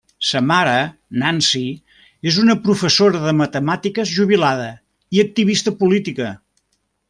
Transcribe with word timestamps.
Sa 0.27 0.39
mare, 0.51 0.77
Nancy, 1.23 1.61
és 2.31 2.39
una 2.45 2.57
professora 2.63 3.21
de 3.27 3.35
matemàtiques 3.43 4.15
jubilada 4.17 4.67
i 5.19 5.23
activista 5.29 5.77
política. 5.85 6.35